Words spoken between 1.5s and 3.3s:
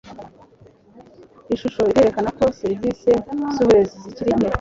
i shusho irerekana ko serivisi